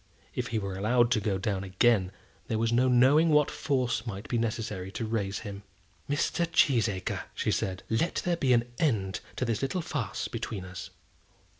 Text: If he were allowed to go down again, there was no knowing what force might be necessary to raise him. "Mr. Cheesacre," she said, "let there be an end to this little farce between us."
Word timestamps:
If 0.33 0.47
he 0.47 0.57
were 0.57 0.73
allowed 0.75 1.11
to 1.11 1.19
go 1.19 1.37
down 1.37 1.63
again, 1.63 2.11
there 2.47 2.57
was 2.57 2.73
no 2.73 2.87
knowing 2.87 3.29
what 3.29 3.51
force 3.51 4.07
might 4.07 4.27
be 4.27 4.39
necessary 4.39 4.91
to 4.93 5.05
raise 5.05 5.37
him. 5.41 5.61
"Mr. 6.09 6.47
Cheesacre," 6.51 7.25
she 7.35 7.51
said, 7.51 7.83
"let 7.87 8.15
there 8.25 8.35
be 8.37 8.51
an 8.51 8.63
end 8.79 9.19
to 9.35 9.45
this 9.45 9.61
little 9.61 9.83
farce 9.83 10.27
between 10.27 10.65
us." 10.65 10.89